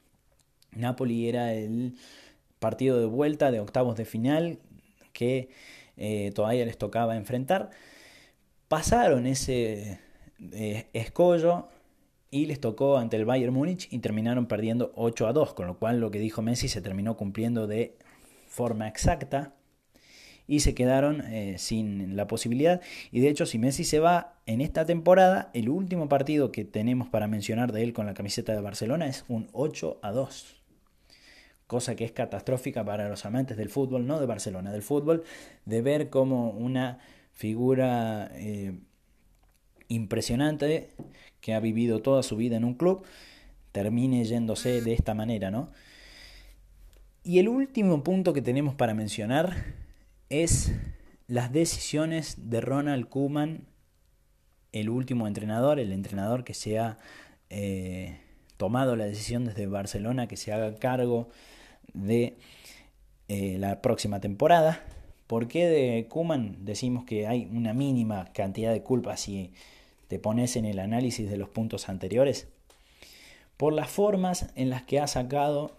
Napoli 0.71 1.27
era 1.27 1.53
el 1.53 1.95
partido 2.59 2.99
de 2.99 3.05
vuelta 3.05 3.51
de 3.51 3.59
octavos 3.59 3.95
de 3.95 4.05
final 4.05 4.59
que 5.13 5.49
eh, 5.97 6.31
todavía 6.35 6.65
les 6.65 6.77
tocaba 6.77 7.15
enfrentar. 7.15 7.69
Pasaron 8.67 9.27
ese 9.27 9.99
eh, 10.51 10.87
escollo 10.93 11.69
y 12.33 12.47
les 12.47 12.59
tocó 12.59 12.97
ante 12.97 13.15
el 13.15 13.25
Bayern 13.25 13.53
Múnich 13.53 13.87
y 13.91 13.99
terminaron 13.99 14.47
perdiendo 14.47 14.91
8 14.95 15.27
a 15.27 15.33
2, 15.33 15.53
con 15.53 15.67
lo 15.67 15.77
cual 15.77 15.99
lo 15.99 16.09
que 16.09 16.17
dijo 16.17 16.41
Messi 16.41 16.67
se 16.67 16.81
terminó 16.81 17.15
cumpliendo 17.15 17.67
de 17.67 17.95
forma 18.47 18.87
exacta 18.87 19.53
y 20.47 20.61
se 20.61 20.73
quedaron 20.73 21.21
eh, 21.21 21.59
sin 21.59 22.15
la 22.15 22.25
posibilidad. 22.25 22.81
Y 23.11 23.19
de 23.19 23.29
hecho, 23.29 23.45
si 23.45 23.59
Messi 23.59 23.83
se 23.83 23.99
va 23.99 24.39
en 24.47 24.61
esta 24.61 24.83
temporada, 24.83 25.51
el 25.53 25.69
último 25.69 26.09
partido 26.09 26.51
que 26.51 26.65
tenemos 26.65 27.07
para 27.07 27.27
mencionar 27.27 27.71
de 27.71 27.83
él 27.83 27.93
con 27.93 28.07
la 28.07 28.15
camiseta 28.15 28.53
de 28.53 28.61
Barcelona 28.61 29.05
es 29.05 29.25
un 29.27 29.47
8 29.53 29.99
a 30.01 30.11
2. 30.11 30.55
Cosa 31.67 31.95
que 31.95 32.03
es 32.03 32.13
catastrófica 32.13 32.83
para 32.83 33.09
los 33.09 33.25
amantes 33.25 33.57
del 33.57 33.69
fútbol, 33.69 34.07
no 34.07 34.19
de 34.19 34.25
Barcelona, 34.25 34.71
del 34.71 34.81
fútbol, 34.81 35.23
de 35.65 35.83
ver 35.83 36.09
como 36.09 36.49
una 36.49 36.97
figura 37.31 38.31
eh, 38.33 38.73
impresionante 39.93 40.89
que 41.41 41.53
ha 41.53 41.59
vivido 41.59 42.01
toda 42.01 42.23
su 42.23 42.35
vida 42.35 42.57
en 42.57 42.63
un 42.63 42.75
club 42.75 43.03
termine 43.73 44.23
yéndose 44.23 44.81
de 44.81 44.93
esta 44.93 45.13
manera, 45.13 45.51
¿no? 45.51 45.69
Y 47.23 47.39
el 47.39 47.49
último 47.49 48.03
punto 48.03 48.33
que 48.33 48.41
tenemos 48.41 48.75
para 48.75 48.93
mencionar 48.93 49.73
es 50.29 50.73
las 51.27 51.51
decisiones 51.51 52.49
de 52.49 52.61
Ronald 52.61 53.09
Koeman, 53.09 53.65
el 54.71 54.89
último 54.89 55.27
entrenador, 55.27 55.79
el 55.79 55.91
entrenador 55.91 56.43
que 56.43 56.53
se 56.53 56.79
ha 56.79 56.99
eh, 57.49 58.19
tomado 58.57 58.95
la 58.95 59.05
decisión 59.05 59.45
desde 59.45 59.67
Barcelona 59.67 60.27
que 60.27 60.37
se 60.37 60.53
haga 60.53 60.75
cargo 60.75 61.29
de 61.93 62.37
eh, 63.27 63.57
la 63.57 63.81
próxima 63.81 64.19
temporada. 64.19 64.83
¿Por 65.27 65.47
qué 65.47 65.65
de 65.65 66.07
Kuman 66.07 66.65
decimos 66.65 67.05
que 67.05 67.27
hay 67.27 67.49
una 67.51 67.73
mínima 67.73 68.31
cantidad 68.33 68.71
de 68.71 68.83
culpa 68.83 69.17
si 69.17 69.53
te 70.13 70.19
pones 70.19 70.57
en 70.57 70.65
el 70.65 70.77
análisis 70.77 71.27
de 71.27 71.37
los 71.37 71.49
puntos 71.49 71.89
anteriores? 71.89 72.47
Por 73.57 73.73
las 73.73 73.89
formas 73.89 74.51
en 74.53 74.69
las 74.69 74.83
que 74.83 74.99
ha 74.99 75.07
sacado 75.07 75.75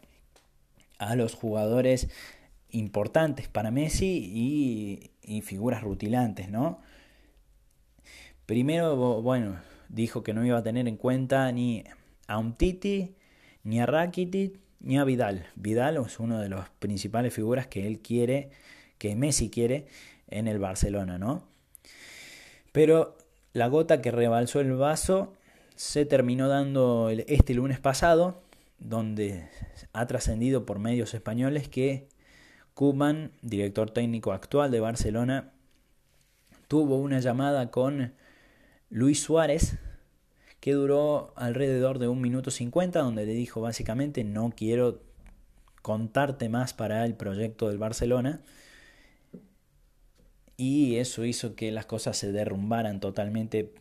a 0.98 1.14
los 1.14 1.36
jugadores 1.36 2.08
importantes 2.72 3.46
para 3.46 3.70
Messi 3.70 5.12
y, 5.22 5.40
figuras 5.42 5.84
rutilantes, 5.84 6.50
¿no? 6.50 6.80
Primero, 8.44 9.22
bueno, 9.22 9.60
dijo 9.88 10.24
que 10.24 10.34
no 10.34 10.44
iba 10.44 10.58
a 10.58 10.64
tener 10.64 10.88
en 10.88 10.96
cuenta 10.96 11.52
ni 11.52 11.84
a 12.26 12.38
Umtiti, 12.38 13.14
ni 13.62 13.78
a 13.78 13.86
Rakitic, 13.86 14.58
ni 14.80 14.98
a 14.98 15.04
Vidal. 15.04 15.46
Vidal 15.54 15.98
es 16.04 16.18
una 16.18 16.42
de 16.42 16.48
las 16.48 16.70
principales 16.80 17.32
figuras 17.32 17.68
que 17.68 17.86
él 17.86 18.00
quiere, 18.00 18.50
que 18.98 19.14
Messi 19.14 19.48
quiere 19.48 19.86
en 20.26 20.48
el 20.48 20.58
Barcelona, 20.58 21.18
¿no? 21.18 21.44
Pero 22.72 23.16
la 23.54 23.68
gota 23.68 24.02
que 24.02 24.10
rebalsó 24.10 24.60
el 24.60 24.74
vaso 24.74 25.32
se 25.76 26.04
terminó 26.04 26.48
dando 26.48 27.08
este 27.08 27.54
lunes 27.54 27.80
pasado, 27.80 28.42
donde 28.78 29.48
ha 29.92 30.06
trascendido 30.06 30.66
por 30.66 30.78
medios 30.78 31.14
españoles 31.14 31.68
que 31.68 32.08
Kuman, 32.74 33.30
director 33.42 33.90
técnico 33.90 34.32
actual 34.32 34.70
de 34.72 34.80
Barcelona, 34.80 35.52
tuvo 36.66 36.98
una 36.98 37.20
llamada 37.20 37.70
con 37.70 38.12
Luis 38.90 39.22
Suárez 39.22 39.78
que 40.58 40.72
duró 40.72 41.32
alrededor 41.36 41.98
de 41.98 42.08
un 42.08 42.20
minuto 42.20 42.50
cincuenta, 42.50 43.00
donde 43.00 43.24
le 43.24 43.34
dijo 43.34 43.60
básicamente 43.60 44.24
no 44.24 44.52
quiero 44.56 45.00
contarte 45.82 46.48
más 46.48 46.74
para 46.74 47.04
el 47.04 47.14
proyecto 47.14 47.68
del 47.68 47.78
Barcelona. 47.78 48.40
Y 50.56 50.96
eso 50.96 51.24
hizo 51.24 51.54
que 51.54 51.72
las 51.72 51.86
cosas 51.86 52.16
se 52.16 52.32
derrumbaran 52.32 53.00
totalmente 53.00 53.74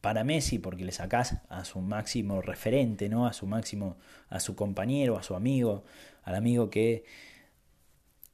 para 0.00 0.24
Messi, 0.24 0.58
porque 0.58 0.84
le 0.84 0.92
sacás 0.92 1.38
a 1.48 1.64
su 1.64 1.80
máximo 1.80 2.42
referente, 2.42 3.08
¿no? 3.08 3.26
A 3.26 3.32
su 3.32 3.46
máximo, 3.46 3.96
a 4.28 4.40
su 4.40 4.56
compañero, 4.56 5.16
a 5.16 5.22
su 5.22 5.34
amigo, 5.34 5.84
al 6.24 6.34
amigo 6.34 6.70
que 6.70 7.04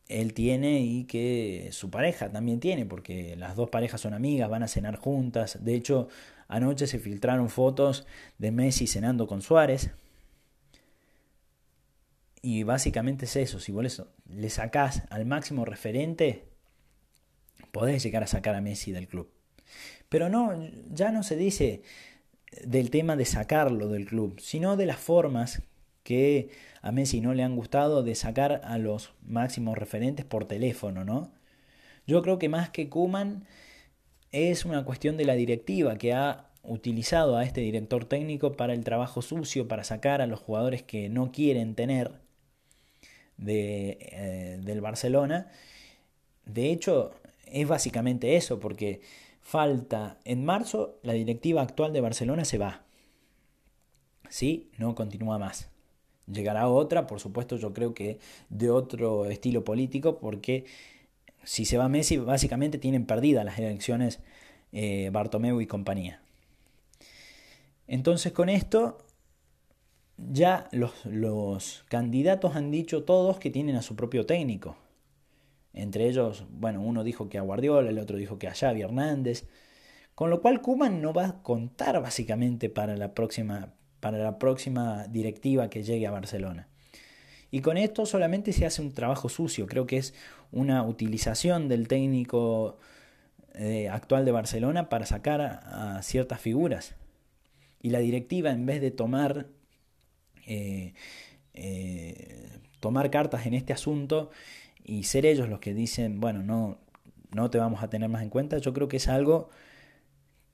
él 0.09 0.33
tiene 0.33 0.81
y 0.81 1.05
que 1.05 1.69
su 1.73 1.91
pareja 1.91 2.31
también 2.31 2.61
tiene, 2.61 2.87
porque 2.87 3.37
las 3.37 3.55
dos 3.57 3.69
parejas 3.71 4.01
son 4.01 4.15
amigas, 4.15 4.49
van 4.49 4.63
a 4.63 4.69
cenar 4.69 4.97
juntas. 4.97 5.63
De 5.63 5.75
hecho, 5.75 6.09
anoche 6.49 6.87
se 6.87 6.99
filtraron 6.99 7.51
fotos 7.51 8.07
de 8.39 8.51
Messi 8.51 8.87
cenando 8.87 9.27
con 9.27 9.43
Suárez. 9.43 9.91
Y 12.41 12.63
básicamente 12.63 13.27
es 13.27 13.37
eso, 13.37 13.61
si 13.61 13.73
vos 13.73 14.03
le 14.27 14.51
sacás 14.51 15.03
al 15.11 15.27
máximo 15.27 15.65
referente, 15.65 16.48
podés 17.71 18.03
llegar 18.03 18.23
a 18.23 18.27
sacar 18.27 18.55
a 18.55 18.61
Messi 18.61 18.93
del 18.93 19.09
club. 19.09 19.31
Pero 20.09 20.29
no, 20.29 20.53
ya 20.91 21.11
no 21.13 21.23
se 21.23 21.37
dice 21.37 21.83
del 22.65 22.91
tema 22.91 23.17
de 23.17 23.25
sacarlo 23.25 23.89
del 23.89 24.07
club, 24.07 24.41
sino 24.41 24.77
de 24.77 24.87
las 24.87 24.99
formas 24.99 25.63
que 26.03 26.51
a 26.81 26.93
Messi 26.93 27.21
no 27.21 27.35
le 27.35 27.43
han 27.43 27.57
gustado 27.57 28.03
de 28.03 28.15
sacar 28.15 28.63
a 28.65 28.79
los 28.79 29.13
máximos 29.23 29.77
referentes 29.77 30.25
por 30.25 30.47
teléfono, 30.47 31.05
¿no? 31.05 31.33
Yo 32.07 32.23
creo 32.23 32.39
que 32.39 32.49
más 32.49 32.71
que 32.71 32.89
Kuman 32.89 33.45
es 34.33 34.65
una 34.65 34.85
cuestión 34.85 35.19
de 35.19 35.27
la 35.27 35.35
directiva 35.35 35.97
que 35.97 36.15
ha 36.15 36.49
utilizado 36.63 37.37
a 37.37 37.45
este 37.45 37.61
director 37.61 38.05
técnico 38.05 38.53
para 38.53 38.73
el 38.73 38.85
trabajo 38.85 39.21
sucio, 39.23 39.69
para 39.69 39.85
sacar 39.85 40.23
a 40.23 40.27
los 40.27 40.41
jugadores 40.41 40.83
que 40.83 41.09
no 41.09 41.33
quieren 41.33 41.75
tener 41.75 42.13
eh, 43.47 44.59
del 44.63 44.81
Barcelona. 44.81 45.51
De 46.47 46.71
hecho, 46.71 47.13
es 47.53 47.69
básicamente 47.69 48.37
eso, 48.37 48.59
porque 48.61 49.01
falta 49.41 50.19
en 50.25 50.45
marzo, 50.45 50.99
la 51.03 51.13
directiva 51.13 51.63
actual 51.63 51.93
de 51.93 52.01
Barcelona 52.01 52.45
se 52.45 52.59
va. 52.59 52.85
Sí, 54.29 54.71
no 54.79 54.95
continúa 54.95 55.39
más. 55.39 55.71
Llegará 56.27 56.69
otra, 56.69 57.07
por 57.07 57.21
supuesto, 57.21 57.57
yo 57.57 57.73
creo 57.73 57.95
que 57.95 58.19
de 58.51 58.71
otro 58.71 59.27
estilo 59.27 59.65
político, 59.65 60.19
porque 60.19 60.67
si 61.45 61.65
se 61.65 61.79
va 61.79 61.89
Messi, 61.89 62.19
básicamente 62.19 62.79
tienen 62.79 63.07
perdidas 63.07 63.45
las 63.45 63.59
elecciones 63.59 64.21
eh, 64.73 65.09
Bartomeu 65.13 65.61
y 65.61 65.67
compañía. 65.67 66.21
Entonces 67.87 68.33
con 68.33 68.51
esto 68.51 68.99
ya 70.19 70.69
los, 70.73 71.07
los, 71.07 71.85
candidatos 71.89 72.55
han 72.55 72.71
dicho 72.71 73.05
todos 73.05 73.39
que 73.39 73.51
tienen 73.51 73.77
a 73.77 73.83
su 73.83 73.97
propio 73.97 74.27
técnico. 74.27 74.77
Entre 75.73 76.09
ellos, 76.09 76.45
bueno, 76.51 76.81
uno 76.81 77.05
dijo 77.05 77.29
que 77.29 77.39
a 77.39 77.43
Guardiola, 77.43 77.91
el 77.91 77.99
otro 77.99 78.17
dijo 78.17 78.39
que 78.39 78.49
a 78.49 78.55
Xavi 78.55 78.83
Hernández. 78.83 79.47
Con 80.15 80.31
lo 80.31 80.41
cual 80.41 80.61
Kuman 80.61 81.01
no 81.01 81.13
va 81.13 81.27
a 81.27 81.43
contar 81.43 82.01
básicamente 82.03 82.69
para 82.69 82.97
la 82.97 83.15
próxima, 83.15 83.75
para 84.01 84.19
la 84.19 84.39
próxima 84.39 85.07
directiva 85.07 85.71
que 85.71 85.85
llegue 85.85 86.07
a 86.07 86.11
Barcelona. 86.11 86.69
Y 87.51 87.61
con 87.61 87.79
esto 87.79 88.05
solamente 88.05 88.53
se 88.53 88.67
hace 88.67 88.83
un 88.83 88.93
trabajo 88.93 89.29
sucio. 89.29 89.67
Creo 89.67 89.87
que 89.87 89.97
es 89.97 90.15
una 90.51 90.83
utilización 90.83 91.69
del 91.69 91.89
técnico 91.89 92.79
eh, 93.55 93.89
actual 93.89 94.25
de 94.25 94.33
Barcelona 94.33 94.89
para 94.89 95.07
sacar 95.07 95.41
a, 95.41 96.03
ciertas 96.03 96.41
figuras. 96.41 96.95
Y 97.81 97.91
la 97.91 98.01
directiva, 98.01 98.51
en 98.51 98.67
vez 98.67 98.81
de 98.81 98.91
tomar, 98.91 99.47
eh, 100.47 100.95
eh, 101.55 102.59
tomar 102.81 103.11
cartas 103.11 103.47
en 103.47 103.55
este 103.55 103.73
asunto 103.73 104.31
y 104.89 105.05
ser 105.05 105.27
ellos 105.27 105.49
los 105.49 105.61
que 105.61 105.75
dicen, 105.75 106.19
bueno, 106.19 106.43
no, 106.43 106.79
no 107.31 107.51
te 107.51 107.59
vamos 107.59 107.83
a 107.83 107.91
tener 107.91 108.09
más 108.09 108.23
en 108.23 108.31
cuenta, 108.31 108.57
yo 108.57 108.73
creo 108.73 108.89
que 108.89 108.97
es 108.97 109.07
algo 109.07 109.51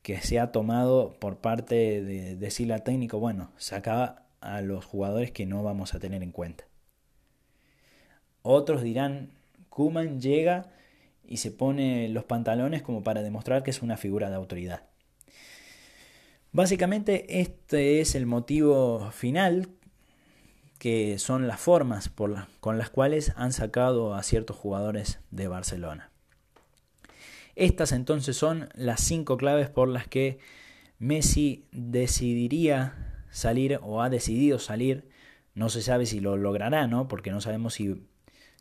que 0.03 0.21
se 0.21 0.41
ha 0.41 0.51
tomado 0.51 1.15
por 1.21 1.39
parte 1.39 2.03
de 2.03 2.35
decirle 2.35 2.75
al 2.75 2.83
técnico, 2.83 3.21
bueno, 3.21 3.53
saca 3.57 4.25
a 4.41 4.61
los 4.61 4.85
jugadores 4.85 5.31
que 5.31 5.47
no 5.47 5.63
vamos 5.63 5.95
a 5.95 6.01
tener 6.01 6.23
en 6.25 6.33
cuenta. 6.33 6.65
Otros 8.43 8.83
dirán, 8.83 9.31
Kuman 9.71 10.21
llega 10.21 10.67
y 11.27 11.39
se 11.39 11.53
pone 11.53 12.09
los 12.09 12.25
pantalones 12.25 12.83
como 12.83 13.03
para 13.03 13.23
demostrar 13.23 13.63
que 13.63 13.71
es 13.71 13.83
una 13.83 13.97
figura 13.97 14.29
de 14.31 14.37
autoridad. 14.37 14.83
Básicamente 16.53 17.41
este 17.41 18.01
es 18.01 18.15
el 18.17 18.27
motivo 18.27 19.11
final, 19.13 19.69
que 20.85 21.19
son 21.19 21.49
las 21.49 21.61
formas 21.61 22.11
con 22.61 22.77
las 22.77 22.91
cuales 22.91 23.33
han 23.37 23.55
sacado 23.55 24.15
a 24.15 24.23
ciertos 24.23 24.59
jugadores 24.59 25.19
de 25.31 25.49
Barcelona. 25.49 26.11
Estas 27.57 27.91
entonces 27.91 28.37
son 28.37 28.69
las 28.75 29.01
cinco 29.01 29.39
claves 29.39 29.71
por 29.71 29.89
las 29.89 30.07
que 30.07 30.41
Messi 30.99 31.65
decidiría 31.73 33.25
salir 33.31 33.81
o 33.81 34.03
ha 34.03 34.11
decidido 34.11 34.59
salir. 34.59 35.09
No 35.55 35.71
se 35.71 35.81
sabe 35.81 36.05
si 36.05 36.21
lo 36.21 36.37
logrará, 36.37 36.87
¿no? 36.87 37.09
Porque 37.09 37.31
no 37.31 37.41
sabemos 37.41 37.73
si 37.73 38.07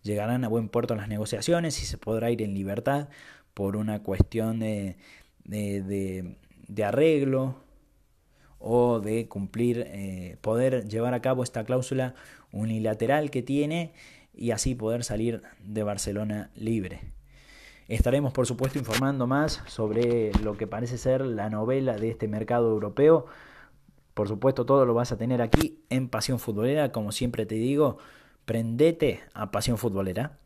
llegarán 0.01 0.45
a 0.45 0.47
buen 0.47 0.69
puerto 0.69 0.95
las 0.95 1.09
negociaciones, 1.09 1.81
y 1.81 1.85
se 1.85 1.97
podrá 1.97 2.31
ir 2.31 2.41
en 2.41 2.53
libertad 2.53 3.09
por 3.53 3.75
una 3.75 4.01
cuestión 4.01 4.59
de, 4.59 4.95
de, 5.43 6.83
arreglo 6.85 7.62
o 8.63 9.01
de 9.01 9.27
cumplir, 9.27 9.85
eh, 9.87 10.37
poder 10.41 10.87
llevar 10.87 11.13
a 11.13 11.21
cabo 11.21 11.43
esta 11.43 11.65
cláusula 11.65 12.15
unilateral 12.51 13.29
que 13.29 13.41
tiene 13.43 13.93
y 14.33 14.51
así 14.51 14.73
poder 14.73 15.03
salir 15.03 15.41
de 15.63 15.83
Barcelona 15.83 16.49
libre. 16.55 17.01
Estaremos 17.89 18.31
por 18.31 18.47
supuesto 18.47 18.79
informando 18.79 19.27
más 19.27 19.61
sobre 19.67 20.31
lo 20.41 20.55
que 20.55 20.65
parece 20.65 20.97
ser 20.97 21.21
la 21.21 21.49
novela 21.49 21.97
de 21.97 22.09
este 22.09 22.29
mercado 22.29 22.71
europeo. 22.71 23.25
Por 24.13 24.29
supuesto 24.29 24.65
todo 24.65 24.85
lo 24.85 24.93
vas 24.93 25.11
a 25.11 25.17
tener 25.17 25.41
aquí 25.41 25.83
en 25.89 26.07
Pasión 26.07 26.39
Futbolera, 26.39 26.91
como 26.91 27.11
siempre 27.11 27.45
te 27.45 27.55
digo, 27.55 27.97
Prendete 28.45 29.21
a 29.33 29.51
Pasión 29.51 29.77
Futbolera. 29.77 30.37